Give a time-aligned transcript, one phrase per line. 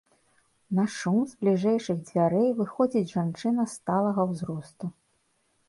[0.79, 4.93] На шум з бліжэйшых дзвярэй выходзіць жанчына сталага ўзросту.